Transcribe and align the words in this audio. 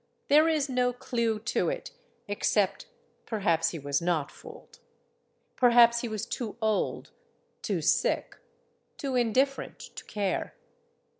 There 0.29 0.47
is 0.47 0.67
no 0.67 0.93
clew 0.93 1.37
to 1.39 1.69
it, 1.69 1.91
except 2.27 2.87
perhaps 3.27 3.69
he 3.69 3.77
was 3.77 4.01
not 4.01 4.31
fooled. 4.31 4.79
Per 5.55 5.69
haps 5.69 6.01
he 6.01 6.07
was 6.07 6.25
too 6.25 6.57
old, 6.59 7.11
too 7.61 7.83
sick, 7.83 8.35
too 8.97 9.13
indifferent 9.15 9.77
to 9.77 10.03
care. 10.05 10.55